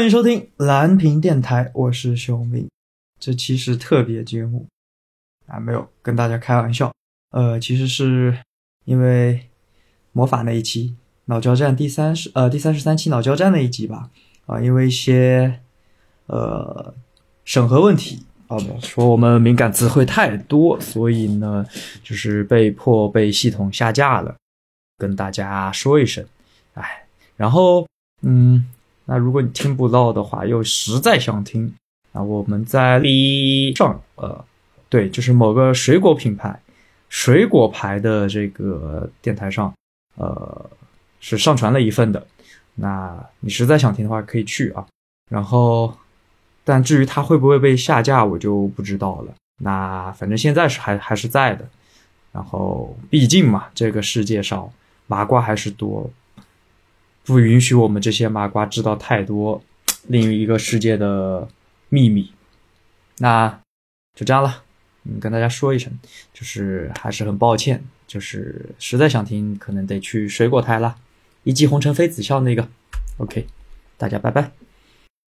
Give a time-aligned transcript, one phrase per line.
[0.00, 2.70] 欢迎收听蓝屏电台，我是熊明。
[3.18, 4.66] 这期是特别节目
[5.46, 6.90] 啊，没有跟大家开玩笑。
[7.32, 8.38] 呃，其实是
[8.86, 9.50] 因为
[10.12, 14.08] 魔法那一期脑交战第三十呃第三十三期脑交战那一集吧
[14.46, 15.60] 啊，因为一些
[16.24, 16.94] 呃
[17.44, 21.66] 审核问题啊，说我们敏感词汇太多，所以呢
[22.02, 24.34] 就是被迫被系统下架了，
[24.96, 26.24] 跟大家说一声，
[26.72, 27.04] 哎，
[27.36, 27.86] 然后
[28.22, 28.64] 嗯。
[29.12, 31.74] 那如果你听不到的话，又实在想听，
[32.12, 34.44] 那我们在 B 上，呃，
[34.88, 36.60] 对，就是某个水果品牌、
[37.08, 39.74] 水果牌的这个电台上，
[40.14, 40.70] 呃，
[41.18, 42.24] 是上传了一份的。
[42.76, 44.86] 那你实在想听的话，可以去啊。
[45.28, 45.92] 然后，
[46.62, 49.34] 但至于它会不会被下架，我就不知道了。
[49.58, 51.68] 那反正现在是还还是在的。
[52.30, 54.70] 然后，毕竟嘛，这个世界上
[55.08, 56.08] 麻瓜还是多。
[57.24, 59.62] 不允许我们这些麻瓜知道太多
[60.08, 61.48] 另一个世界的
[61.88, 62.32] 秘密，
[63.18, 63.60] 那
[64.18, 64.64] 就这样了。
[65.04, 65.92] 嗯，跟大家说一声，
[66.34, 70.96] 就是还是很抱歉，就是实在想听，可能得去水果台了，
[71.44, 72.68] 一骑红尘妃子笑那个。
[73.18, 73.46] OK，
[73.96, 74.52] 大家拜拜。